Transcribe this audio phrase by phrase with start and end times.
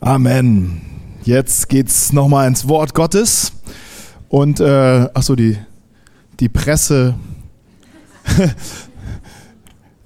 [0.00, 0.80] Amen.
[1.24, 3.52] Jetzt geht's nochmal ins Wort Gottes.
[4.28, 5.58] Und, äh, achso, die,
[6.38, 7.14] die Presse.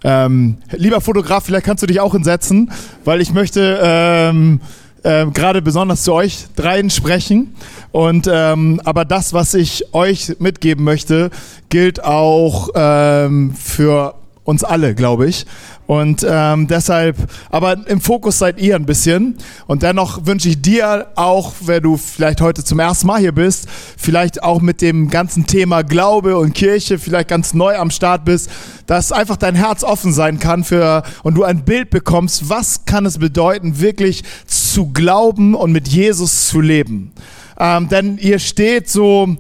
[0.04, 2.72] ähm, lieber Fotograf, vielleicht kannst du dich auch hinsetzen,
[3.04, 4.60] weil ich möchte ähm,
[5.02, 7.54] äh, gerade besonders zu euch dreien sprechen.
[7.90, 11.30] Und ähm, aber das, was ich euch mitgeben möchte,
[11.68, 14.14] gilt auch ähm, für
[14.45, 15.46] uns alle, glaube ich.
[15.86, 17.16] Und ähm, deshalb,
[17.50, 19.36] aber im Fokus seid ihr ein bisschen.
[19.66, 23.66] Und dennoch wünsche ich dir auch, wenn du vielleicht heute zum ersten Mal hier bist,
[23.96, 28.51] vielleicht auch mit dem ganzen Thema Glaube und Kirche vielleicht ganz neu am Start bist,
[28.87, 33.06] dass einfach dein Herz offen sein kann für und du ein Bild bekommst, was kann
[33.06, 37.12] es bedeuten, wirklich zu glauben und mit Jesus zu leben.
[37.59, 39.37] Ähm, denn ihr steht so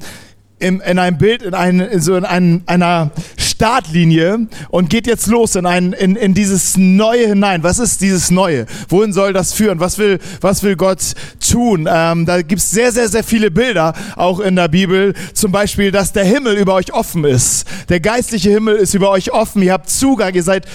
[0.62, 3.10] in, in einem Bild, in, ein, so in ein, einer
[3.52, 7.62] Startlinie und geht jetzt los in, ein, in, in dieses Neue hinein.
[7.62, 8.66] Was ist dieses Neue?
[8.88, 9.80] Wohin soll das führen?
[9.80, 11.88] Was will, was will Gott tun?
[11.90, 15.14] Ähm, da gibt's sehr, sehr, sehr viele Bilder auch in der Bibel.
[15.34, 17.66] Zum Beispiel, dass der Himmel über euch offen ist.
[17.88, 19.62] Der geistliche Himmel ist über euch offen.
[19.62, 20.34] Ihr habt Zugang.
[20.34, 20.66] Ihr seid,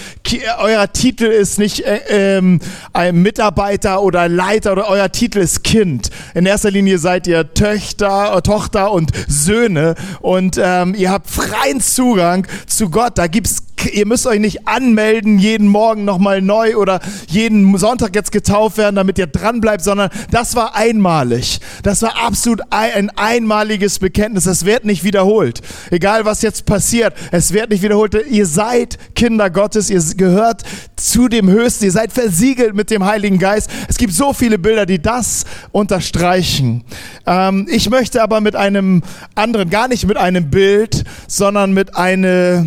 [0.60, 2.60] euer Titel ist nicht äh, ähm,
[2.92, 6.10] ein Mitarbeiter oder Leiter oder euer Titel ist Kind.
[6.34, 11.80] In erster Linie seid ihr Töchter, äh, Tochter und Söhne und ähm, ihr habt freien
[11.80, 13.18] Zugang zu Gott.
[13.18, 18.32] Da gibt's ihr müsst euch nicht anmelden, jeden Morgen nochmal neu oder jeden Sonntag jetzt
[18.32, 21.60] getauft werden, damit ihr dran bleibt, sondern das war einmalig.
[21.82, 24.44] Das war absolut ein einmaliges Bekenntnis.
[24.44, 25.60] Das wird nicht wiederholt.
[25.90, 28.16] Egal was jetzt passiert, es wird nicht wiederholt.
[28.28, 30.62] Ihr seid Kinder Gottes, ihr gehört
[30.96, 33.70] zu dem Höchsten, ihr seid versiegelt mit dem Heiligen Geist.
[33.88, 36.84] Es gibt so viele Bilder, die das unterstreichen.
[37.26, 39.02] Ähm, ich möchte aber mit einem
[39.34, 42.66] anderen, gar nicht mit einem Bild, sondern mit einer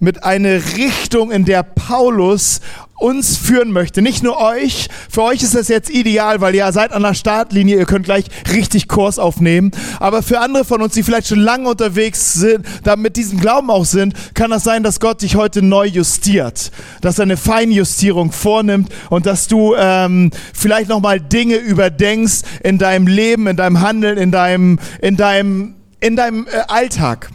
[0.00, 2.60] mit einer Richtung, in der Paulus
[3.00, 4.02] uns führen möchte.
[4.02, 4.88] Nicht nur euch.
[5.08, 7.78] Für euch ist das jetzt ideal, weil ihr seid an der Startlinie.
[7.78, 9.72] Ihr könnt gleich richtig Kurs aufnehmen.
[9.98, 13.70] Aber für andere von uns, die vielleicht schon lange unterwegs sind, da mit diesem Glauben
[13.70, 16.70] auch sind, kann das sein, dass Gott dich heute neu justiert.
[17.00, 23.06] Dass er eine Feinjustierung vornimmt und dass du ähm, vielleicht nochmal Dinge überdenkst in deinem
[23.06, 27.30] Leben, in deinem Handeln, in deinem, in deinem, in deinem äh, Alltag.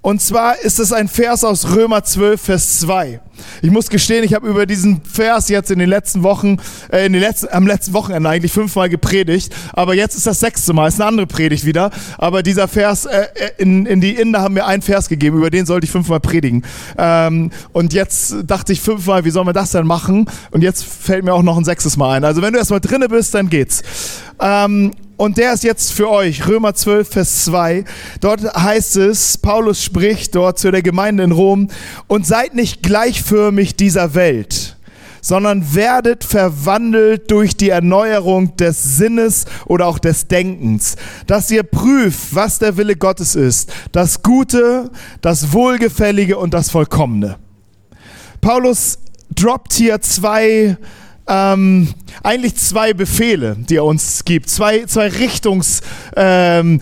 [0.00, 3.20] Und zwar ist es ein Vers aus Römer 12, Vers 2.
[3.62, 6.58] Ich muss gestehen, ich habe über diesen Vers jetzt in den letzten Wochen,
[6.92, 10.72] äh, in den letzten, am letzten Wochenende eigentlich fünfmal gepredigt, aber jetzt ist das sechste
[10.72, 11.90] Mal, ist eine andere Predigt wieder.
[12.16, 15.50] Aber dieser Vers, äh, äh, in, in die Inder haben mir einen Vers gegeben, über
[15.50, 16.64] den sollte ich fünfmal predigen.
[16.96, 20.30] Ähm, und jetzt dachte ich fünfmal, wie soll man das denn machen?
[20.52, 22.24] Und jetzt fällt mir auch noch ein sechstes Mal ein.
[22.24, 23.82] Also wenn du erstmal drinne bist, dann geht's.
[24.40, 27.84] Ähm, und der ist jetzt für euch, Römer 12, Vers 2.
[28.20, 31.68] Dort heißt es, Paulus spricht dort zu der Gemeinde in Rom,
[32.06, 34.76] und seid nicht gleichförmig dieser Welt,
[35.20, 40.94] sondern werdet verwandelt durch die Erneuerung des Sinnes oder auch des Denkens,
[41.26, 44.88] dass ihr prüft, was der Wille Gottes ist, das Gute,
[45.20, 47.38] das Wohlgefällige und das Vollkommene.
[48.40, 49.00] Paulus
[49.34, 50.78] droppt hier zwei
[51.28, 51.88] ähm,
[52.22, 55.82] eigentlich zwei Befehle, die er uns gibt, zwei, zwei Richtungsschilder,
[56.16, 56.80] ähm,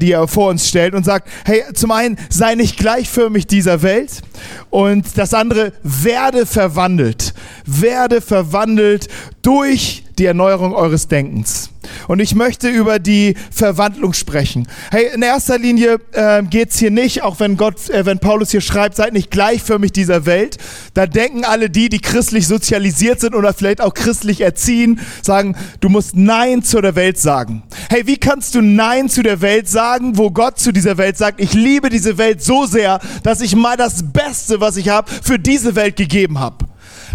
[0.00, 4.22] die er vor uns stellt und sagt, hey, zum einen sei nicht gleichförmig dieser Welt
[4.70, 7.34] und das andere werde verwandelt,
[7.64, 9.08] werde verwandelt
[9.42, 11.70] durch die Erneuerung eures Denkens.
[12.06, 14.66] Und ich möchte über die Verwandlung sprechen.
[14.90, 18.50] Hey, in erster Linie äh, geht es hier nicht, auch wenn Gott, äh, wenn Paulus
[18.50, 20.58] hier schreibt, seid nicht gleichförmig dieser Welt.
[20.94, 25.88] Da denken alle die, die christlich sozialisiert sind oder vielleicht auch christlich erziehen, sagen, du
[25.88, 27.62] musst Nein zu der Welt sagen.
[27.90, 31.40] Hey, wie kannst du Nein zu der Welt sagen, wo Gott zu dieser Welt sagt,
[31.40, 35.38] ich liebe diese Welt so sehr, dass ich mal das Beste, was ich habe, für
[35.38, 36.67] diese Welt gegeben habe?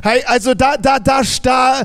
[0.06, 1.81] Hey, also da, da, da, da,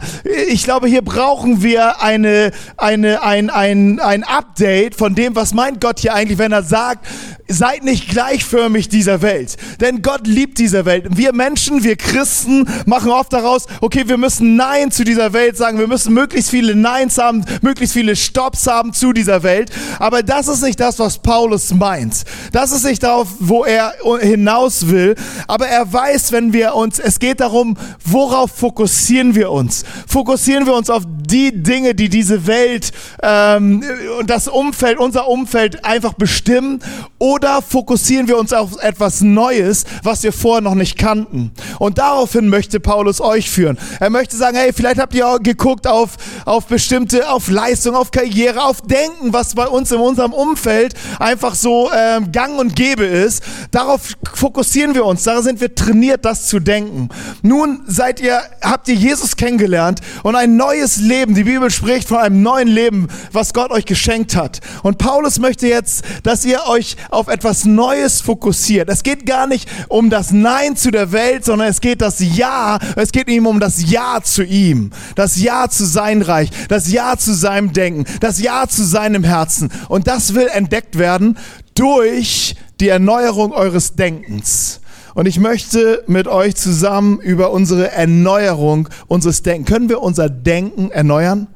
[0.49, 5.81] ich glaube, hier brauchen wir eine, eine, ein, ein, ein Update von dem, was meint
[5.81, 7.07] Gott hier eigentlich, wenn er sagt,
[7.47, 9.57] seid nicht gleichförmig dieser Welt.
[9.81, 11.07] Denn Gott liebt diese Welt.
[11.11, 15.79] Wir Menschen, wir Christen machen oft daraus, okay, wir müssen Nein zu dieser Welt sagen,
[15.79, 19.71] wir müssen möglichst viele Neins haben, möglichst viele Stops haben zu dieser Welt.
[20.01, 22.25] Aber das ist nicht das, was Paulus meint.
[22.53, 25.15] Das ist nicht darauf, wo er hinaus will.
[25.47, 27.77] Aber er weiß, wenn wir uns, es geht darum,
[28.13, 29.85] worauf fokussieren wir uns?
[30.07, 33.83] Fokussieren wir uns auf die Dinge, die diese Welt ähm,
[34.19, 36.81] und das Umfeld, unser Umfeld einfach bestimmen?
[37.19, 41.53] Oder fokussieren wir uns auf etwas Neues, was wir vorher noch nicht kannten?
[41.79, 43.79] Und daraufhin möchte Paulus euch führen.
[44.01, 48.11] Er möchte sagen, hey, vielleicht habt ihr auch geguckt auf, auf bestimmte, auf Leistung, auf
[48.11, 53.05] Karriere, auf Denken, was bei uns in unserem Umfeld einfach so ähm, gang und gäbe
[53.05, 53.43] ist.
[53.71, 55.25] Darauf fokussieren wir uns.
[55.25, 57.09] Da sind wir trainiert, das zu denken.
[57.43, 61.35] Nun seid ihr, habt ihr Jesus kennengelernt und ein neues Leben.
[61.35, 64.61] Die Bibel spricht von einem neuen Leben, was Gott euch geschenkt hat.
[64.85, 68.89] Und Paulus möchte jetzt, dass ihr euch auf etwas Neues fokussiert.
[68.89, 72.79] Es geht gar nicht um das Nein zu der Welt, sondern es geht das Ja,
[72.95, 74.93] es geht ihm um das Ja zu ihm.
[75.17, 79.73] Das Ja zu sein Reich, das Ja zu seinem Denken, das Ja zu seinem Herzen.
[79.89, 81.37] Und das will entdeckt werden
[81.75, 84.79] durch die Erneuerung eures Denkens.
[85.19, 89.65] Und ich möchte mit euch zusammen über unsere Erneuerung unseres Denken.
[89.65, 91.49] Können wir unser Denken erneuern?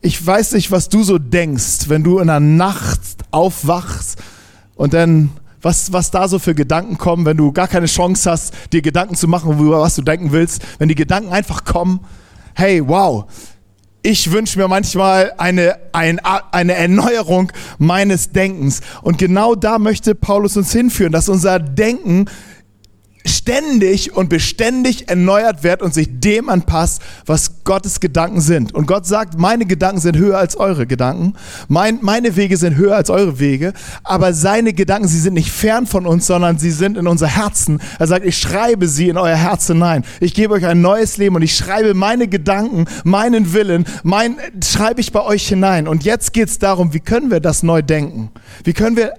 [0.00, 3.00] Ich weiß nicht, was du so denkst, wenn du in der Nacht
[3.32, 4.22] aufwachst
[4.76, 5.30] und dann
[5.60, 9.16] was, was da so für Gedanken kommen, wenn du gar keine Chance hast, dir Gedanken
[9.16, 11.98] zu machen, über was du denken willst, wenn die Gedanken einfach kommen.
[12.54, 13.24] Hey, wow,
[14.02, 18.82] ich wünsche mir manchmal eine, ein, eine Erneuerung meines Denkens.
[19.02, 22.26] Und genau da möchte Paulus uns hinführen, dass unser Denken
[23.28, 28.74] ständig und beständig erneuert wird und sich dem anpasst, was Gottes Gedanken sind.
[28.74, 31.34] Und Gott sagt, meine Gedanken sind höher als eure Gedanken,
[31.68, 33.72] mein, meine Wege sind höher als eure Wege,
[34.02, 37.80] aber seine Gedanken, sie sind nicht fern von uns, sondern sie sind in unser Herzen.
[37.98, 40.04] Er sagt, ich schreibe sie in euer Herz hinein.
[40.20, 45.00] Ich gebe euch ein neues Leben und ich schreibe meine Gedanken, meinen Willen, mein, schreibe
[45.00, 45.88] ich bei euch hinein.
[45.88, 48.30] Und jetzt geht es darum, wie können wir das neu denken?
[48.64, 49.14] Wie können wir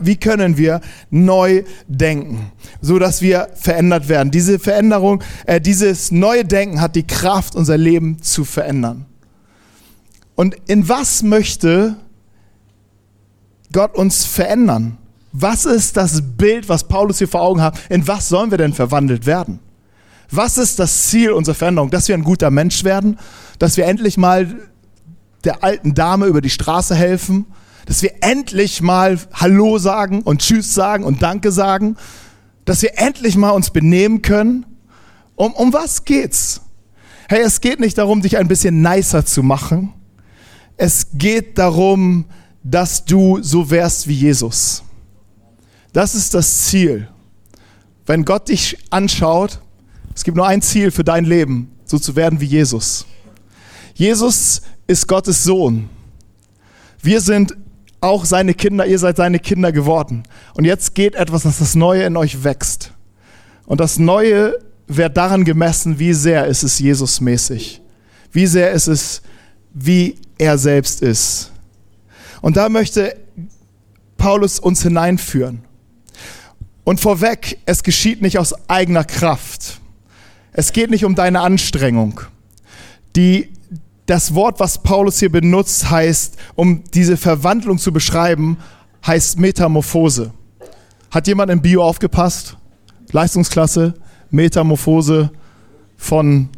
[0.00, 2.52] wie können wir neu denken?
[2.80, 4.30] So dass wir verändert werden.
[4.30, 9.06] Diese Veränderung, äh, dieses neue Denken hat die Kraft, unser Leben zu verändern.
[10.34, 11.96] Und in was möchte
[13.72, 14.98] Gott uns verändern?
[15.32, 17.78] Was ist das Bild, was Paulus hier vor Augen hat?
[17.88, 19.58] In was sollen wir denn verwandelt werden?
[20.30, 21.90] Was ist das Ziel unserer Veränderung?
[21.90, 23.18] Dass wir ein guter Mensch werden?
[23.58, 24.46] Dass wir endlich mal
[25.44, 27.46] der alten Dame über die Straße helfen?
[27.86, 31.96] Dass wir endlich mal Hallo sagen und Tschüss sagen und Danke sagen?
[32.64, 34.66] dass wir endlich mal uns benehmen können.
[35.36, 36.60] Um, um was geht's?
[37.28, 39.92] Hey, es geht nicht darum, dich ein bisschen nicer zu machen.
[40.76, 42.26] Es geht darum,
[42.62, 44.82] dass du so wärst wie Jesus.
[45.92, 47.08] Das ist das Ziel.
[48.06, 49.60] Wenn Gott dich anschaut,
[50.14, 53.06] es gibt nur ein Ziel für dein Leben, so zu werden wie Jesus.
[53.94, 55.88] Jesus ist Gottes Sohn.
[57.00, 57.56] Wir sind
[58.04, 60.24] auch seine Kinder, ihr seid seine Kinder geworden.
[60.54, 62.92] Und jetzt geht etwas, dass das Neue in euch wächst.
[63.66, 67.80] Und das Neue wird daran gemessen, wie sehr ist es Jesusmäßig.
[68.30, 69.22] Wie sehr ist es,
[69.72, 71.50] wie er selbst ist.
[72.42, 73.16] Und da möchte
[74.18, 75.64] Paulus uns hineinführen.
[76.84, 79.80] Und vorweg, es geschieht nicht aus eigener Kraft.
[80.52, 82.20] Es geht nicht um deine Anstrengung.
[83.16, 83.53] Die
[84.06, 88.58] das Wort, was Paulus hier benutzt, heißt, um diese Verwandlung zu beschreiben,
[89.06, 90.32] heißt Metamorphose.
[91.10, 92.56] Hat jemand im Bio aufgepasst?
[93.12, 93.94] Leistungsklasse,
[94.30, 95.30] Metamorphose
[95.96, 96.48] von,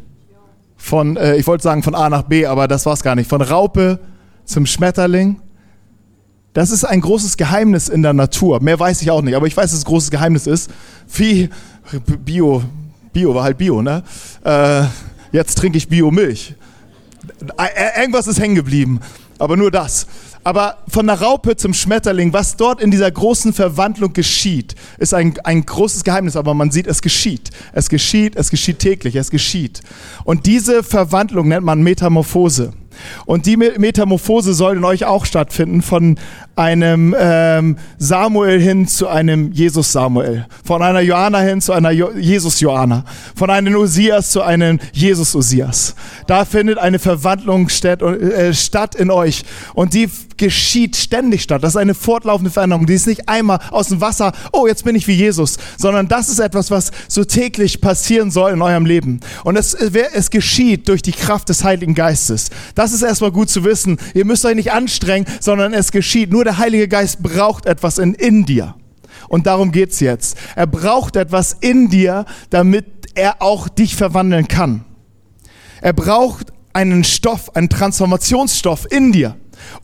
[0.75, 3.29] von äh, ich wollte sagen von A nach B, aber das war es gar nicht.
[3.29, 3.99] Von Raupe
[4.45, 5.39] zum Schmetterling.
[6.53, 8.61] Das ist ein großes Geheimnis in der Natur.
[8.61, 10.71] Mehr weiß ich auch nicht, aber ich weiß, dass es ein großes Geheimnis ist.
[11.13, 11.49] Wie
[12.25, 12.63] Bio,
[13.13, 14.03] Bio war halt Bio, ne?
[14.43, 14.83] Äh,
[15.31, 16.55] jetzt trinke ich Biomilch.
[17.99, 18.99] Irgendwas ist hängen geblieben,
[19.39, 20.07] aber nur das.
[20.43, 25.37] Aber von der Raupe zum Schmetterling, was dort in dieser großen Verwandlung geschieht, ist ein,
[25.43, 27.49] ein großes Geheimnis, aber man sieht, es geschieht.
[27.73, 29.81] Es geschieht, es geschieht täglich, es geschieht.
[30.23, 32.71] Und diese Verwandlung nennt man Metamorphose.
[33.25, 36.17] Und die Metamorphose soll in euch auch stattfinden, von
[36.57, 42.11] einem ähm, Samuel hin zu einem Jesus Samuel, von einer Johanna hin zu einer jo
[42.11, 45.95] Jesus Johanna, von einem Osias zu einem Jesus Osias.
[46.25, 49.43] Da findet eine Verwandlung statt, äh, statt in euch
[49.75, 51.63] und die geschieht ständig statt.
[51.63, 52.85] Das ist eine fortlaufende Veränderung.
[52.85, 56.29] Die ist nicht einmal aus dem Wasser, oh, jetzt bin ich wie Jesus, sondern das
[56.29, 59.19] ist etwas, was so täglich passieren soll in eurem Leben.
[59.43, 62.49] Und es, es geschieht durch die Kraft des Heiligen Geistes.
[62.75, 63.97] Das ist erstmal gut zu wissen.
[64.13, 66.31] Ihr müsst euch nicht anstrengen, sondern es geschieht.
[66.31, 68.75] Nur der Heilige Geist braucht etwas in, in dir.
[69.29, 70.37] Und darum geht's jetzt.
[70.55, 72.85] Er braucht etwas in dir, damit
[73.15, 74.85] er auch dich verwandeln kann.
[75.81, 79.35] Er braucht einen Stoff, einen Transformationsstoff in dir.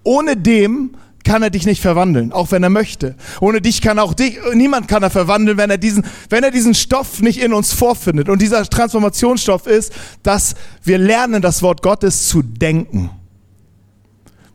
[0.04, 0.92] Ohne dem
[1.24, 3.16] kann er dich nicht verwandeln, auch wenn er möchte.
[3.40, 6.76] Ohne dich kann auch dich, niemand kann er verwandeln, wenn er diesen, wenn er diesen
[6.76, 8.30] Stoff nicht in uns vorfindet.
[8.30, 13.10] Und dieser Transformationsstoff ist, dass wir lernen, das Wort Gottes zu denken.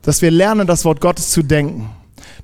[0.02, 1.90] Dass wir lernen, das Wort Gottes zu denken.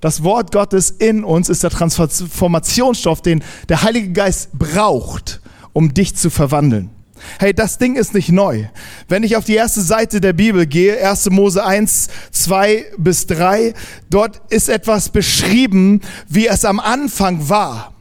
[0.05, 5.41] Das Wort Gottes in uns ist der Transformationsstoff, den der Heilige Geist braucht,
[5.73, 6.91] um dich zu verwandeln.
[7.39, 8.67] Hey, das Ding ist nicht neu.
[9.09, 11.31] Wenn ich auf die erste Seite der Bibel gehe, 1.
[11.31, 13.73] Mose 1, 2 bis 3,
[14.11, 17.95] dort ist etwas beschrieben, wie es am Anfang war.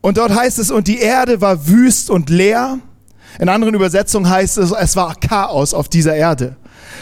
[0.00, 2.78] Und dort heißt es, und die Erde war wüst und leer.
[3.38, 6.56] In anderen Übersetzungen heißt es, es war Chaos auf dieser Erde.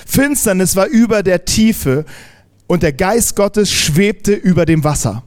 [0.04, 2.04] Finsternis war über der Tiefe
[2.68, 5.24] und der Geist Gottes schwebte über dem Wasser.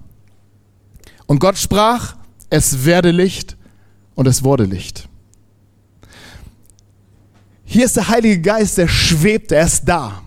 [1.25, 2.15] Und Gott sprach,
[2.49, 3.57] es werde Licht
[4.15, 5.09] und es wurde Licht.
[7.65, 10.21] Hier ist der Heilige Geist, der schwebt, er ist da.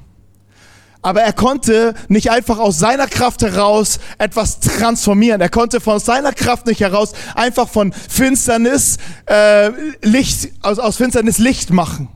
[1.03, 5.43] Aber er konnte nicht einfach aus seiner Kraft heraus etwas transformieren.
[5.43, 11.37] Er konnte von seiner Kraft nicht heraus einfach von Finsternis äh, Licht, aus, aus Finsternis
[11.37, 12.09] Licht machen.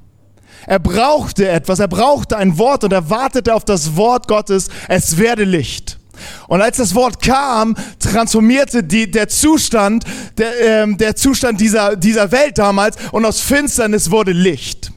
[0.68, 5.16] Er brauchte etwas, er brauchte ein Wort und er wartete auf das Wort Gottes, es
[5.16, 5.98] werde Licht.
[6.46, 10.04] Und als das Wort kam, transformierte die, der Zustand,
[10.36, 14.92] der, ähm, der Zustand dieser, dieser Welt damals und aus Finsternis wurde Licht.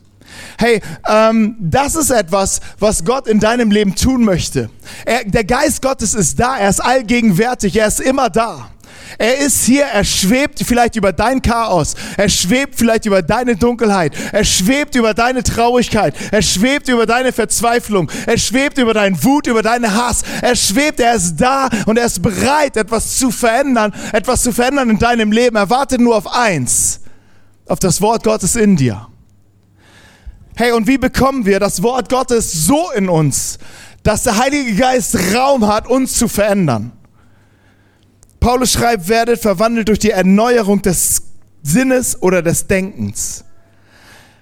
[0.58, 4.70] Hey, ähm, das ist etwas, was Gott in deinem Leben tun möchte.
[5.06, 8.71] Er, der Geist Gottes ist da, er ist allgegenwärtig, er ist immer da.
[9.18, 14.14] Er ist hier, er schwebt vielleicht über dein Chaos, er schwebt vielleicht über deine Dunkelheit,
[14.32, 19.48] er schwebt über deine Traurigkeit, er schwebt über deine Verzweiflung, er schwebt über deinen Wut,
[19.48, 23.94] über deine Hass, er schwebt, er ist da und er ist bereit, etwas zu verändern,
[24.14, 25.56] etwas zu verändern in deinem Leben.
[25.56, 27.02] Er wartet nur auf eins,
[27.68, 29.08] auf das Wort Gottes in dir.
[30.56, 33.58] Hey, und wie bekommen wir das Wort Gottes so in uns,
[34.04, 36.92] dass der Heilige Geist Raum hat, uns zu verändern?
[38.42, 41.22] Paulus schreibt, werdet verwandelt durch die Erneuerung des
[41.62, 43.46] Sinnes oder des Denkens.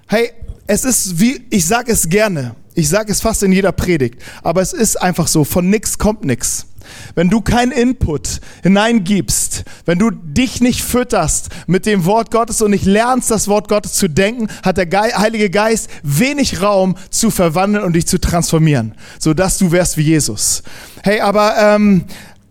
[0.08, 0.32] Hey,
[0.66, 4.62] es ist wie, ich sage es gerne, ich sage es fast in jeder Predigt, aber
[4.62, 6.66] es ist einfach so, von nix kommt nix.
[7.14, 12.70] Wenn du keinen Input hineingibst, wenn du dich nicht fütterst mit dem Wort Gottes und
[12.70, 17.84] nicht lernst, das Wort Gottes zu denken, hat der Heilige Geist wenig Raum zu verwandeln
[17.84, 20.62] und dich zu transformieren, sodass du wärst wie Jesus.
[21.02, 22.06] Hey, aber, ähm,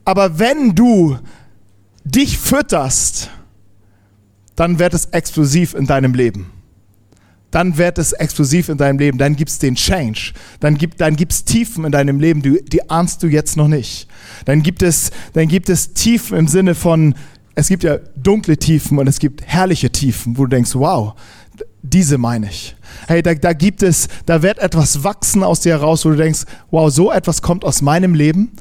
[0.05, 1.17] aber wenn du
[2.03, 3.29] dich fütterst,
[4.55, 6.51] dann wird es explosiv in deinem Leben
[7.51, 11.17] dann wird es explosiv in deinem Leben, dann gibt es den Change, dann gibt dann
[11.17, 14.07] Tiefen in deinem Leben, die, die ahnst du jetzt noch nicht.
[14.45, 17.15] Dann gibt es dann gibt es Tiefen im Sinne von
[17.55, 21.13] es gibt ja dunkle Tiefen und es gibt herrliche Tiefen, wo du denkst, wow,
[21.81, 22.75] diese meine ich.
[23.07, 26.43] Hey, da, da gibt es, da wird etwas wachsen aus dir heraus, wo du denkst,
[26.71, 28.51] wow, so etwas kommt aus meinem Leben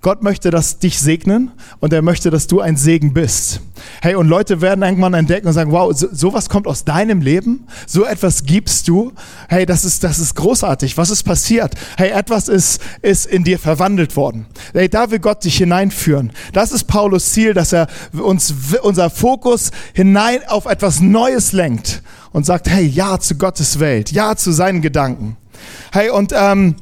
[0.00, 1.50] Gott möchte das dich segnen
[1.80, 3.60] und er möchte, dass du ein Segen bist.
[4.00, 7.66] Hey, und Leute werden irgendwann entdecken und sagen, wow, so, sowas kommt aus deinem Leben,
[7.86, 9.12] so etwas gibst du.
[9.48, 10.96] Hey, das ist, das ist großartig.
[10.96, 11.74] Was ist passiert?
[11.96, 14.46] Hey, etwas ist, ist in dir verwandelt worden.
[14.72, 16.32] Hey, da will Gott dich hineinführen.
[16.52, 22.02] Das ist Paulus Ziel, dass er uns, unser Fokus hinein auf etwas Neues lenkt
[22.32, 25.36] und sagt, hey, ja zu Gottes Welt, ja zu seinen Gedanken.
[25.90, 26.76] Hey, und, ähm,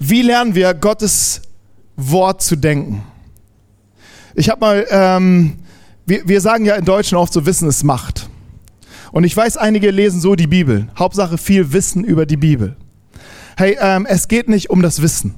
[0.00, 1.42] wie lernen wir Gottes
[1.96, 3.04] Wort zu denken?
[4.34, 5.58] Ich habe mal, ähm,
[6.06, 8.28] wir, wir sagen ja in Deutschen oft so, Wissen ist Macht.
[9.12, 10.88] Und ich weiß, einige lesen so die Bibel.
[10.98, 12.76] Hauptsache viel Wissen über die Bibel.
[13.56, 15.34] Hey, ähm, es geht nicht um das Wissen.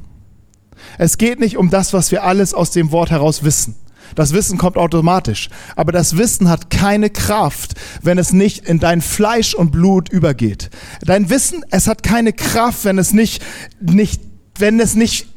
[0.96, 3.74] Es geht nicht um das, was wir alles aus dem Wort heraus wissen.
[4.14, 5.48] Das Wissen kommt automatisch.
[5.74, 10.70] Aber das Wissen hat keine Kraft, wenn es nicht in dein Fleisch und Blut übergeht.
[11.00, 13.42] Dein Wissen, es hat keine Kraft, wenn es nicht,
[13.80, 15.28] nicht wenn es nicht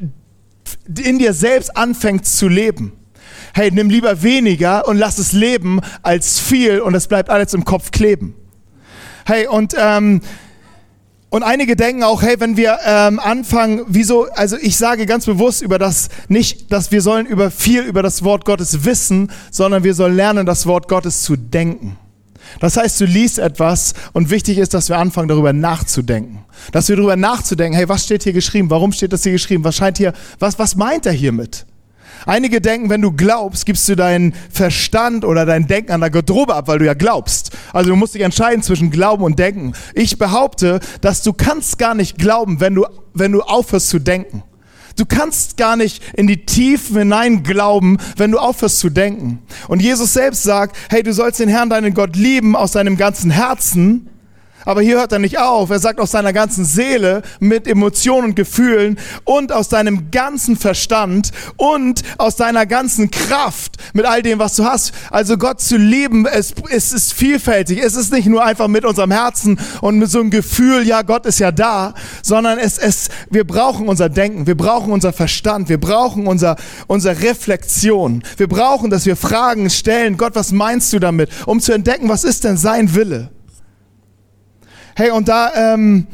[1.04, 2.94] in dir selbst anfängt zu leben.
[3.54, 7.66] Hey, nimm lieber weniger und lass es leben als viel und es bleibt alles im
[7.66, 8.36] Kopf kleben.
[9.26, 10.22] Hey, und, ähm,
[11.30, 15.62] und einige denken auch, hey, wenn wir ähm, anfangen, wieso, also ich sage ganz bewusst
[15.62, 19.94] über das nicht, dass wir sollen über viel über das Wort Gottes wissen, sondern wir
[19.94, 21.98] sollen lernen, das Wort Gottes zu denken.
[22.60, 26.46] Das heißt, du liest etwas und wichtig ist, dass wir anfangen, darüber nachzudenken.
[26.72, 28.70] Dass wir darüber nachzudenken, hey, was steht hier geschrieben?
[28.70, 29.64] Warum steht das hier geschrieben?
[29.64, 31.66] Was scheint hier, was, was meint er hiermit?
[32.26, 36.56] Einige denken, wenn du glaubst, gibst du deinen Verstand oder dein Denken an der Garderobe
[36.56, 37.52] ab, weil du ja glaubst.
[37.74, 39.74] Also du musst dich entscheiden zwischen Glauben und Denken.
[39.94, 44.44] Ich behaupte, dass du kannst gar nicht glauben, wenn du, wenn du aufhörst zu denken.
[44.96, 49.40] Du kannst gar nicht in die Tiefen hinein glauben, wenn du aufhörst zu denken.
[49.68, 53.32] Und Jesus selbst sagt, hey, du sollst den Herrn, deinen Gott lieben aus deinem ganzen
[53.32, 54.10] Herzen,
[54.66, 55.70] aber hier hört er nicht auf.
[55.70, 61.32] Er sagt aus seiner ganzen Seele mit Emotionen und Gefühlen und aus deinem ganzen Verstand
[61.58, 64.94] und aus deiner ganzen Kraft mit all dem, was du hast.
[65.12, 67.80] Also Gott zu lieben, es, es ist vielfältig.
[67.84, 71.26] Es ist nicht nur einfach mit unserem Herzen und mit so einem Gefühl, ja, Gott
[71.26, 71.94] ist ja da,
[72.24, 76.56] sondern es, es, wir brauchen unser Denken, wir brauchen unser Verstand, wir brauchen unser,
[76.88, 78.24] unsere Reflexion.
[78.38, 80.18] Wir brauchen, dass wir Fragen stellen.
[80.18, 81.30] Gott, was meinst du damit?
[81.46, 83.35] Um zu entdecken, was ist denn sein Wille?
[84.98, 86.08] Hey, und da, ähm,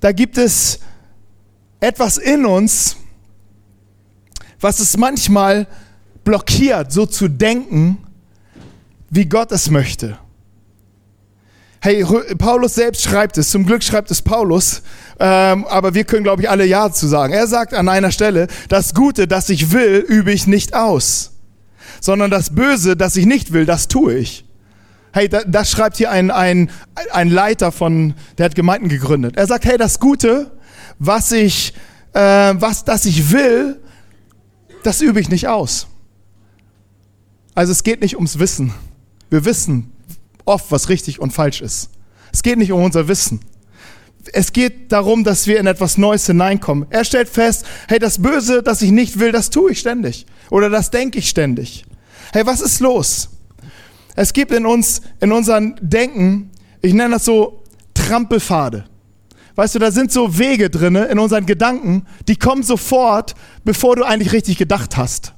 [0.00, 0.80] da gibt es
[1.80, 2.96] etwas in uns,
[4.60, 5.66] was es manchmal
[6.24, 7.96] blockiert, so zu denken,
[9.08, 10.18] wie Gott es möchte.
[11.80, 12.04] Hey,
[12.36, 14.82] Paulus selbst schreibt es, zum Glück schreibt es Paulus,
[15.18, 17.32] ähm, aber wir können, glaube ich, alle Ja zu sagen.
[17.32, 21.30] Er sagt an einer Stelle, das Gute, das ich will, übe ich nicht aus,
[22.00, 24.44] sondern das Böse, das ich nicht will, das tue ich.
[25.12, 26.70] Hey, da, das schreibt hier ein, ein,
[27.12, 29.36] ein Leiter von, der hat Gemeinden gegründet.
[29.36, 30.50] Er sagt, hey, das Gute,
[30.98, 31.74] was ich,
[32.12, 33.80] äh, was, das ich will,
[34.82, 35.86] das übe ich nicht aus.
[37.54, 38.72] Also es geht nicht ums Wissen.
[39.30, 39.92] Wir wissen,
[40.44, 41.90] oft, was richtig und falsch ist.
[42.32, 43.40] Es geht nicht um unser Wissen.
[44.32, 46.86] Es geht darum, dass wir in etwas Neues hineinkommen.
[46.90, 50.26] Er stellt fest, hey, das Böse, das ich nicht will, das tue ich ständig.
[50.50, 51.84] Oder das denke ich ständig.
[52.32, 53.30] Hey, was ist los?
[54.18, 56.50] Es gibt in uns, in unserem Denken,
[56.82, 57.62] ich nenne das so
[57.94, 58.84] Trampelpfade.
[59.54, 64.02] Weißt du, da sind so Wege drinne in unseren Gedanken, die kommen sofort, bevor du
[64.02, 65.34] eigentlich richtig gedacht hast.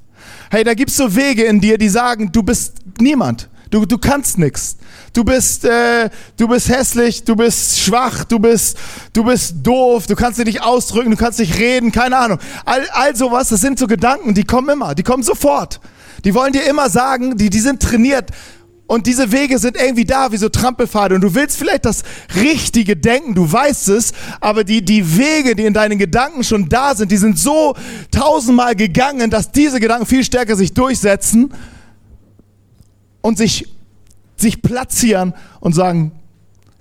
[0.50, 3.50] Hey, da gibt's so Wege in dir, die sagen, du bist niemand.
[3.68, 4.78] Du, du kannst nichts.
[5.12, 6.08] Du bist, äh,
[6.38, 8.78] du bist hässlich, du bist schwach, du bist,
[9.12, 12.38] du bist doof, du kannst dich nicht ausdrücken, du kannst nicht reden, keine Ahnung.
[12.64, 15.80] All, all sowas, das sind so Gedanken, die kommen immer, die kommen sofort.
[16.24, 18.30] Die wollen dir immer sagen, die, die sind trainiert.
[18.90, 21.14] Und diese Wege sind irgendwie da, wie so Trampelpfade.
[21.14, 22.02] Und du willst vielleicht das
[22.34, 26.96] richtige Denken, du weißt es, aber die, die Wege, die in deinen Gedanken schon da
[26.96, 27.76] sind, die sind so
[28.10, 31.54] tausendmal gegangen, dass diese Gedanken viel stärker sich durchsetzen
[33.20, 33.72] und sich,
[34.36, 36.10] sich platzieren und sagen,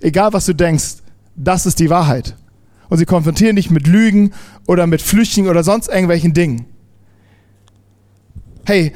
[0.00, 0.94] egal was du denkst,
[1.36, 2.34] das ist die Wahrheit.
[2.88, 4.32] Und sie konfrontieren dich mit Lügen
[4.66, 6.66] oder mit Flüchtigen oder sonst irgendwelchen Dingen.
[8.64, 8.94] Hey,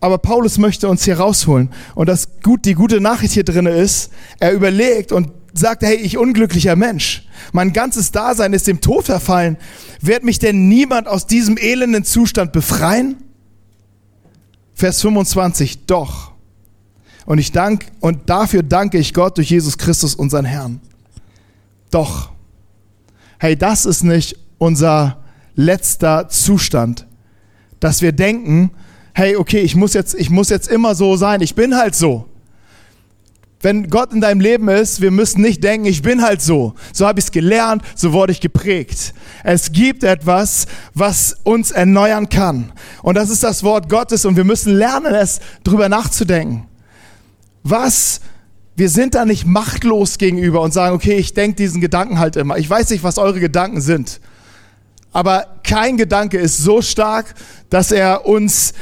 [0.00, 1.70] aber Paulus möchte uns hier rausholen.
[1.94, 6.16] Und das gut, die gute Nachricht hier drin ist, er überlegt und sagt, hey, ich
[6.16, 9.56] unglücklicher Mensch, mein ganzes Dasein ist dem Tod verfallen.
[10.00, 13.16] Wird mich denn niemand aus diesem elenden Zustand befreien?
[14.74, 16.32] Vers 25, doch.
[17.26, 20.80] Und ich dank, und dafür danke ich Gott durch Jesus Christus, unseren Herrn.
[21.90, 22.30] Doch,
[23.38, 25.18] hey, das ist nicht unser
[25.54, 27.06] letzter Zustand,
[27.80, 28.70] dass wir denken,
[29.20, 32.24] hey, okay, ich muss jetzt, ich muss jetzt immer so sein, ich bin halt so.
[33.60, 36.72] Wenn Gott in deinem Leben ist, wir müssen nicht denken, ich bin halt so.
[36.94, 39.12] So habe ich es gelernt, so wurde ich geprägt.
[39.44, 42.72] Es gibt etwas, was uns erneuern kann.
[43.02, 46.66] Und das ist das Wort Gottes und wir müssen lernen, es drüber nachzudenken.
[47.62, 48.22] Was?
[48.74, 52.56] Wir sind da nicht machtlos gegenüber und sagen, okay, ich denke diesen Gedanken halt immer.
[52.56, 54.18] Ich weiß nicht, was eure Gedanken sind.
[55.12, 57.34] Aber kein Gedanke ist so stark,
[57.68, 58.72] dass er uns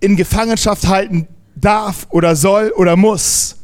[0.00, 3.56] in Gefangenschaft halten darf oder soll oder muss.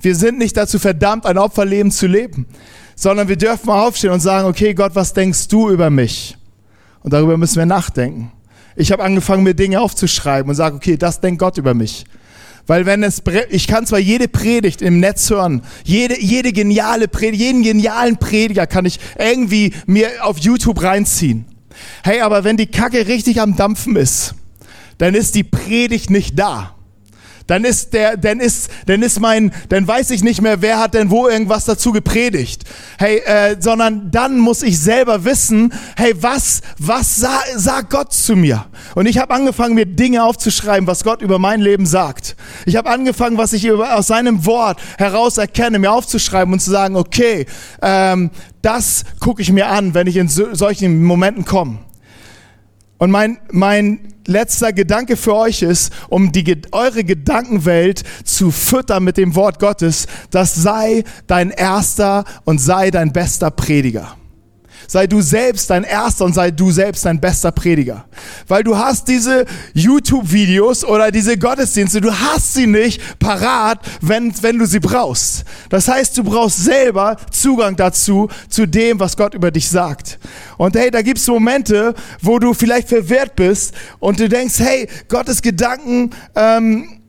[0.00, 2.46] Wir sind nicht dazu verdammt, ein Opferleben zu leben,
[2.94, 6.36] sondern wir dürfen aufstehen und sagen, okay, Gott, was denkst du über mich?
[7.02, 8.32] Und darüber müssen wir nachdenken.
[8.76, 12.04] Ich habe angefangen, mir Dinge aufzuschreiben und sage, okay, das denkt Gott über mich.
[12.66, 17.42] Weil wenn es, ich kann zwar jede Predigt im Netz hören, jede, jede geniale Predigt,
[17.42, 21.44] jeden genialen Prediger kann ich irgendwie mir auf YouTube reinziehen.
[22.02, 24.34] Hey, aber wenn die Kacke richtig am Dampfen ist,
[24.98, 26.74] dann ist die Predigt nicht da
[27.46, 30.94] dann ist der, dann ist, dann ist mein, dann weiß ich nicht mehr, wer hat
[30.94, 32.64] denn wo irgendwas dazu gepredigt.
[32.98, 38.34] Hey, äh, sondern dann muss ich selber wissen, hey, was, was sa sagt Gott zu
[38.36, 38.66] mir?
[38.94, 42.36] Und ich habe angefangen, mir Dinge aufzuschreiben, was Gott über mein Leben sagt.
[42.64, 46.70] Ich habe angefangen, was ich über, aus seinem Wort heraus erkenne, mir aufzuschreiben und zu
[46.70, 47.46] sagen, okay,
[47.82, 48.30] ähm,
[48.62, 51.78] das gucke ich mir an, wenn ich in so, solchen Momenten komme.
[52.98, 59.16] Und mein, mein letzter Gedanke für euch ist, um die, eure Gedankenwelt zu füttern mit
[59.16, 64.16] dem Wort Gottes, das sei dein erster und sei dein bester Prediger.
[64.86, 68.04] Sei du selbst dein erster und sei du selbst dein bester Prediger.
[68.48, 74.58] Weil du hast diese YouTube-Videos oder diese Gottesdienste, du hast sie nicht parat, wenn, wenn
[74.58, 75.44] du sie brauchst.
[75.70, 80.18] Das heißt, du brauchst selber Zugang dazu, zu dem, was Gott über dich sagt.
[80.56, 85.42] Und hey, da gibt's Momente, wo du vielleicht verwirrt bist und du denkst, hey, Gottes
[85.42, 87.00] Gedanken, ähm,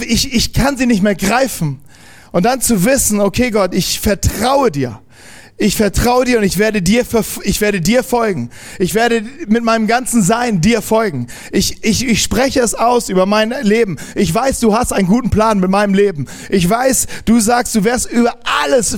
[0.00, 1.80] ich, ich kann sie nicht mehr greifen.
[2.32, 5.00] Und dann zu wissen, okay Gott, ich vertraue dir
[5.60, 7.04] ich vertraue dir und ich werde dir,
[7.42, 8.50] ich werde dir folgen.
[8.78, 11.26] Ich werde mit meinem ganzen Sein dir folgen.
[11.50, 13.96] Ich, ich, ich spreche es aus über mein Leben.
[14.14, 16.26] Ich weiß, du hast einen guten Plan mit meinem Leben.
[16.48, 18.96] Ich weiß, du sagst, du wirst über alles,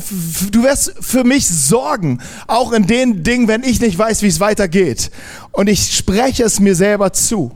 [0.52, 2.20] du wirst für mich sorgen.
[2.46, 5.10] Auch in den Dingen, wenn ich nicht weiß, wie es weitergeht.
[5.52, 7.52] Und ich spreche es mir selber zu.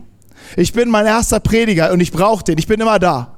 [0.55, 2.57] Ich bin mein erster Prediger und ich brauche den.
[2.57, 3.34] Ich bin immer da.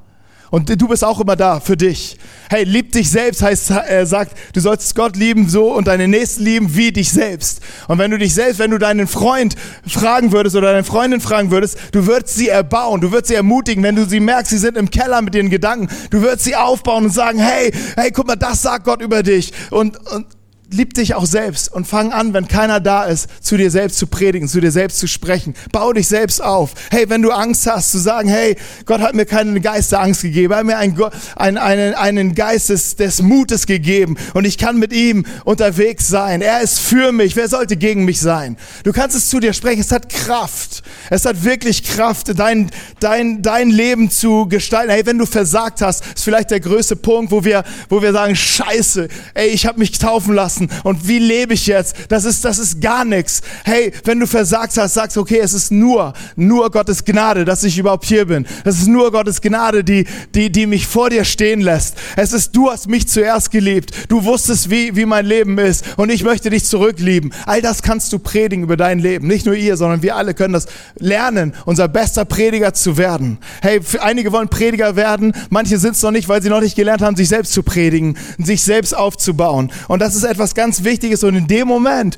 [0.49, 2.17] Und du bist auch immer da für dich.
[2.49, 6.43] Hey, lieb dich selbst heißt, er sagt, du sollst Gott lieben so und deine Nächsten
[6.43, 7.61] lieben wie dich selbst.
[7.87, 9.55] Und wenn du dich selbst, wenn du deinen Freund
[9.85, 13.83] fragen würdest oder deine Freundin fragen würdest, du würdest sie erbauen, du würdest sie ermutigen,
[13.83, 17.05] wenn du sie merkst, sie sind im Keller mit ihren Gedanken, du würdest sie aufbauen
[17.05, 19.51] und sagen, hey, hey, guck mal, das sagt Gott über dich.
[19.69, 20.25] Und, und,
[20.69, 24.07] lieb dich auch selbst und fang an, wenn keiner da ist, zu dir selbst zu
[24.07, 25.53] predigen, zu dir selbst zu sprechen.
[25.71, 26.73] Bau dich selbst auf.
[26.91, 30.23] Hey, wenn du Angst hast, zu sagen, hey, Gott hat mir keinen Geist der Angst
[30.23, 34.77] gegeben, er hat mir einen, einen, einen, Geist des, des Mutes gegeben und ich kann
[34.77, 36.41] mit ihm unterwegs sein.
[36.41, 37.35] Er ist für mich.
[37.35, 38.57] Wer sollte gegen mich sein?
[38.83, 39.81] Du kannst es zu dir sprechen.
[39.81, 40.83] Es hat Kraft.
[41.09, 44.91] Es hat wirklich Kraft, dein, dein, dein Leben zu gestalten.
[44.91, 48.35] Hey, wenn du versagt hast, ist vielleicht der größte Punkt, wo wir, wo wir sagen,
[48.35, 50.69] scheiße, ey, ich habe mich taufen lassen lassen.
[50.83, 51.95] Und wie lebe ich jetzt?
[52.09, 53.41] Das ist, das ist gar nichts.
[53.63, 57.77] Hey, wenn du versagt hast, sagst, okay, es ist nur, nur Gottes Gnade, dass ich
[57.77, 58.45] überhaupt hier bin.
[58.63, 61.95] Das ist nur Gottes Gnade, die, die, die mich vor dir stehen lässt.
[62.15, 63.91] Es ist, du hast mich zuerst geliebt.
[64.09, 65.85] Du wusstest, wie, wie mein Leben ist.
[65.97, 67.33] Und ich möchte dich zurücklieben.
[67.45, 69.27] All das kannst du predigen über dein Leben.
[69.27, 70.67] Nicht nur ihr, sondern wir alle können das
[70.97, 73.37] lernen, unser bester Prediger zu werden.
[73.61, 75.33] Hey, einige wollen Prediger werden.
[75.49, 78.17] Manche sind es noch nicht, weil sie noch nicht gelernt haben, sich selbst zu predigen,
[78.37, 79.71] sich selbst aufzubauen.
[79.87, 82.15] Und das ist etwas, was ganz Wichtiges und in dem Moment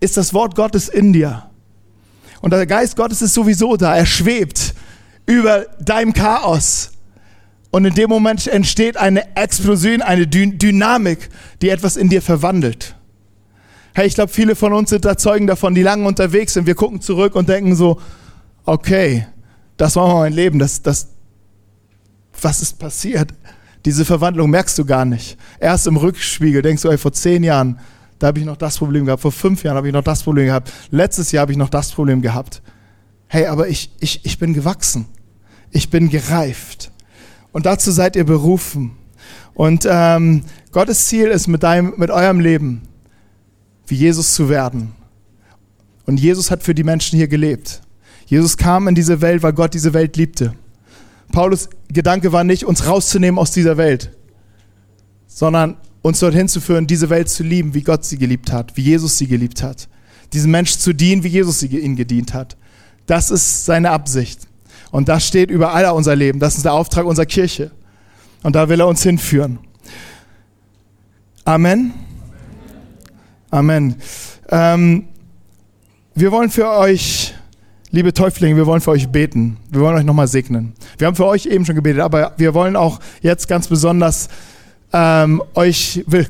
[0.00, 1.50] ist das Wort Gottes in dir.
[2.40, 4.74] Und der Geist Gottes ist sowieso da, er schwebt
[5.26, 6.92] über deinem Chaos.
[7.72, 11.30] Und in dem Moment entsteht eine Explosion, eine Dynamik,
[11.62, 12.94] die etwas in dir verwandelt.
[13.92, 16.68] Hey, ich glaube, viele von uns sind da Zeugen davon, die lange unterwegs sind.
[16.68, 18.00] Wir gucken zurück und denken so,
[18.64, 19.26] okay,
[19.76, 21.08] das war mein Leben, das, das,
[22.40, 23.34] was ist passiert?
[23.84, 25.36] Diese Verwandlung merkst du gar nicht.
[25.60, 27.78] Erst im Rückspiegel denkst du, ey, vor zehn Jahren,
[28.18, 29.22] da habe ich noch das Problem gehabt.
[29.22, 30.72] Vor fünf Jahren habe ich noch das Problem gehabt.
[30.90, 32.62] Letztes Jahr habe ich noch das Problem gehabt.
[33.26, 35.06] Hey, aber ich, ich, ich bin gewachsen.
[35.70, 36.92] Ich bin gereift.
[37.52, 38.92] Und dazu seid ihr berufen.
[39.54, 40.42] Und ähm,
[40.72, 42.82] Gottes Ziel ist mit, deinem, mit eurem Leben,
[43.86, 44.92] wie Jesus zu werden.
[46.06, 47.82] Und Jesus hat für die Menschen hier gelebt.
[48.26, 50.54] Jesus kam in diese Welt, weil Gott diese Welt liebte.
[51.34, 54.10] Paulus Gedanke war nicht, uns rauszunehmen aus dieser Welt,
[55.26, 58.82] sondern uns dorthin zu führen, diese Welt zu lieben, wie Gott sie geliebt hat, wie
[58.82, 59.88] Jesus sie geliebt hat.
[60.32, 62.56] Diesen Menschen zu dienen, wie Jesus sie ihnen gedient hat.
[63.06, 64.46] Das ist seine Absicht.
[64.92, 66.38] Und das steht über aller unser Leben.
[66.38, 67.72] Das ist der Auftrag unserer Kirche.
[68.44, 69.58] Und da will er uns hinführen.
[71.44, 71.94] Amen.
[73.50, 73.96] Amen.
[74.50, 75.08] Ähm,
[76.14, 77.33] wir wollen für euch
[77.94, 79.56] liebe Täuflinge, wir wollen für euch beten.
[79.70, 80.72] Wir wollen euch nochmal segnen.
[80.98, 84.28] Wir haben für euch eben schon gebetet, aber wir wollen auch jetzt ganz besonders
[84.92, 86.26] ähm, euch will,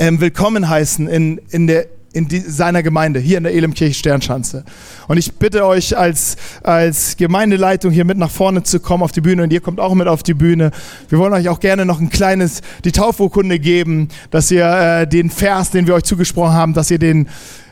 [0.00, 4.64] ähm, willkommen heißen in, in, der, in die, seiner Gemeinde, hier in der Elemkirche Sternschanze.
[5.06, 9.20] Und ich bitte euch als, als Gemeindeleitung hier mit nach vorne zu kommen auf die
[9.20, 10.72] Bühne und ihr kommt auch mit auf die Bühne.
[11.08, 15.30] Wir wollen euch auch gerne noch ein kleines, die Taufurkunde geben, dass ihr äh, den
[15.30, 17.28] Vers, den wir euch zugesprochen haben, dass ihr den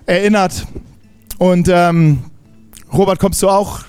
[0.07, 0.69] erinnert.
[1.39, 2.21] Und ähm,
[2.93, 3.81] Robert, kommst du auch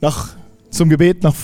[0.00, 0.36] nach,
[0.70, 1.22] zum Gebet?
[1.22, 1.34] Nach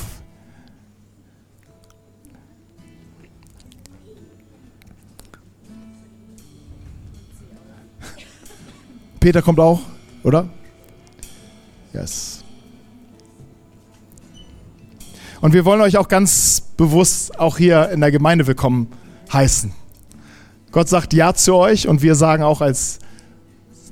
[9.21, 9.81] Peter kommt auch,
[10.23, 10.49] oder?
[11.93, 12.45] Yes.
[15.41, 18.93] Und wir wollen euch auch ganz bewusst auch hier in der Gemeinde willkommen
[19.33, 19.73] heißen.
[20.71, 23.01] Gott sagt Ja zu euch und wir sagen auch als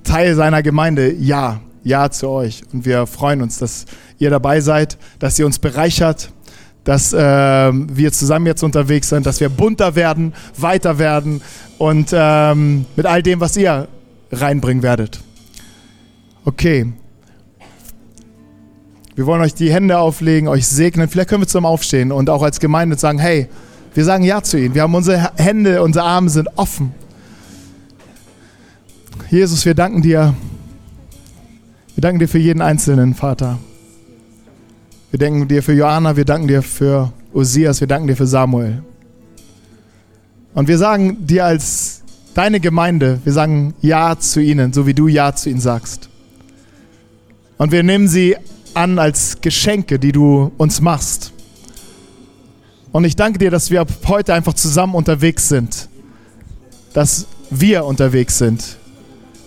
[0.05, 1.61] Teil seiner Gemeinde Ja.
[1.87, 2.63] Ja zu euch.
[2.73, 3.87] Und wir freuen uns, dass
[4.19, 6.31] ihr dabei seid, dass ihr uns bereichert,
[6.83, 11.43] dass äh, wir zusammen jetzt unterwegs sind, dass wir bunter werden, weiter werden
[11.79, 13.87] und ähm, mit all dem, was ihr
[14.33, 15.21] reinbringen werdet.
[16.45, 16.93] Okay.
[19.15, 21.09] Wir wollen euch die Hände auflegen, euch segnen.
[21.09, 23.49] Vielleicht können wir zusammen aufstehen und auch als Gemeinde sagen, hey,
[23.95, 24.75] wir sagen Ja zu ihnen.
[24.75, 26.93] Wir haben unsere Hände, unsere Arme sind offen.
[29.31, 30.35] Jesus, wir danken dir
[31.97, 33.59] wir danken dir für jeden Einzelnen, Vater.
[35.11, 38.83] Wir danken dir für Johanna, wir danken dir für Osias, wir danken dir für Samuel.
[40.53, 42.03] Und wir sagen dir als
[42.35, 46.11] deine Gemeinde, wir sagen Ja zu ihnen, so wie du Ja zu ihnen sagst.
[47.57, 48.37] Und wir nehmen sie
[48.75, 51.33] an als Geschenke, die du uns machst.
[52.93, 55.89] Und ich danke dir, dass wir ab heute einfach zusammen unterwegs sind.
[56.93, 58.77] Dass wir unterwegs sind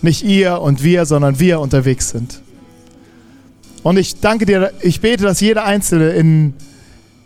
[0.02, 2.42] nicht ihr und wir, sondern wir unterwegs sind.
[3.84, 6.54] Und ich danke dir, ich bete, dass jeder Einzelne in,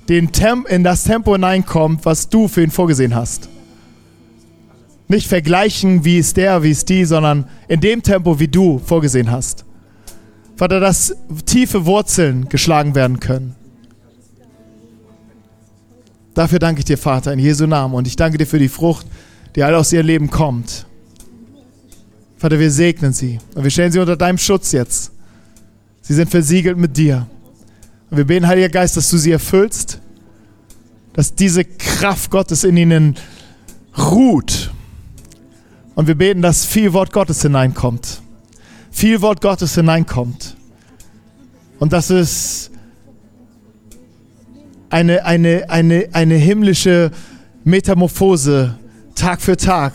[0.10, 3.50] den Temp, in das Tempo hineinkommt, was du für ihn vorgesehen hast.
[5.08, 9.32] Nicht vergleichen, wie ist der, wie ist die, sondern in dem Tempo, wie du vorgesehen
[9.32, 9.66] hast.
[10.56, 13.56] Vater, dass tiefe Wurzeln geschlagen werden können.
[16.34, 17.94] Dafür danke ich dir, Vater, in Jesu Namen.
[17.94, 19.06] Und ich danke dir für die Frucht,
[19.56, 20.86] die all aus ihrem Leben kommt.
[22.44, 25.14] Vater, wir segnen sie und wir stellen sie unter deinem Schutz jetzt.
[26.02, 27.26] Sie sind versiegelt mit dir.
[28.12, 30.02] Und wir beten, Heiliger Geist, dass du sie erfüllst,
[31.14, 33.16] dass diese Kraft Gottes in ihnen
[33.98, 34.74] ruht.
[35.96, 38.22] Und wir beten, dass viel Wort Gottes hineinkommt.
[38.92, 40.58] Viel Wort Gottes hineinkommt.
[41.80, 42.72] Und dass es
[44.90, 47.10] eine, eine, eine, eine himmlische
[47.64, 48.78] Metamorphose
[49.16, 49.94] Tag für Tag,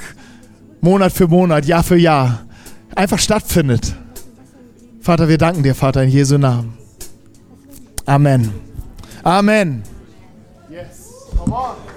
[0.81, 2.47] Monat für Monat, Jahr für Jahr
[2.95, 3.95] einfach stattfindet.
[5.01, 6.77] Vater, wir danken dir, Vater, in Jesu Namen.
[8.07, 8.53] Amen.
[9.23, 9.83] Amen.
[10.71, 11.15] Yes.
[11.37, 11.88] Come on.